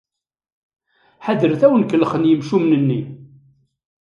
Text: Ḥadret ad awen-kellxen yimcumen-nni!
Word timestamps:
Ḥadret 1.25 1.61
ad 1.61 1.65
awen-kellxen 1.69 2.27
yimcumen-nni! 2.29 3.01